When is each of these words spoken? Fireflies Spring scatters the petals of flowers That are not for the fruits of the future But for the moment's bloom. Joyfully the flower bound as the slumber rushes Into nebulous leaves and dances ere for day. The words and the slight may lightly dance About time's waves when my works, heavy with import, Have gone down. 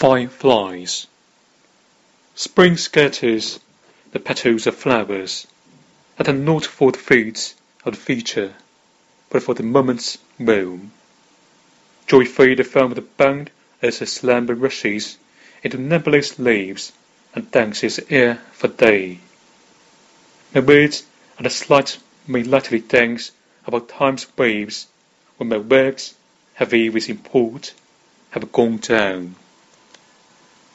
Fireflies 0.00 1.06
Spring 2.34 2.78
scatters 2.78 3.60
the 4.12 4.18
petals 4.18 4.66
of 4.66 4.74
flowers 4.74 5.46
That 6.16 6.26
are 6.26 6.32
not 6.32 6.64
for 6.64 6.90
the 6.90 6.98
fruits 6.98 7.54
of 7.84 7.92
the 7.92 8.00
future 8.00 8.54
But 9.28 9.42
for 9.42 9.52
the 9.52 9.62
moment's 9.62 10.16
bloom. 10.38 10.92
Joyfully 12.06 12.54
the 12.54 12.64
flower 12.64 12.94
bound 12.94 13.50
as 13.82 13.98
the 13.98 14.06
slumber 14.06 14.54
rushes 14.54 15.18
Into 15.62 15.76
nebulous 15.76 16.38
leaves 16.38 16.92
and 17.34 17.50
dances 17.50 18.00
ere 18.08 18.36
for 18.52 18.68
day. 18.68 19.20
The 20.54 20.62
words 20.62 21.02
and 21.36 21.44
the 21.44 21.50
slight 21.50 21.98
may 22.26 22.42
lightly 22.42 22.78
dance 22.78 23.32
About 23.66 23.90
time's 23.90 24.26
waves 24.38 24.86
when 25.36 25.50
my 25.50 25.58
works, 25.58 26.14
heavy 26.54 26.88
with 26.88 27.10
import, 27.10 27.74
Have 28.30 28.50
gone 28.50 28.78
down. 28.78 29.36